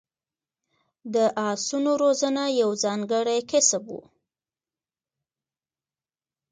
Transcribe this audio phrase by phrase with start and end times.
[1.13, 1.15] د
[1.49, 3.97] اسونو روزنه یو ځانګړی کسب و